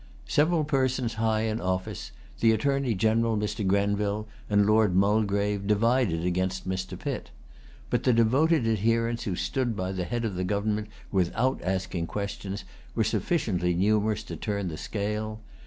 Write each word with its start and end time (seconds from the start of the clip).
Several 0.27 0.63
persons 0.63 1.13
high 1.13 1.41
in 1.41 1.61
office, 1.61 2.11
the 2.39 2.51
Attorney 2.53 2.95
General, 2.95 3.37
Mr. 3.37 3.63
Grenville, 3.67 4.27
and 4.49 4.65
Lord 4.65 4.95
Mulgrave, 4.95 5.67
divided[Pg 5.67 5.77
219] 6.25 6.25
against 6.25 6.67
Mr. 6.67 6.97
Pitt. 6.97 7.29
But 7.91 8.01
the 8.01 8.11
devoted 8.11 8.65
adherents 8.67 9.25
who 9.25 9.35
stood 9.35 9.75
by 9.75 9.91
the 9.91 10.05
head 10.05 10.25
of 10.25 10.33
the 10.33 10.43
government 10.43 10.87
without 11.11 11.61
asking 11.63 12.07
questions 12.07 12.63
were 12.95 13.03
sufficiently 13.03 13.75
numerous 13.75 14.23
to 14.23 14.35
turn 14.35 14.69
the 14.69 14.75
scale. 14.77 15.39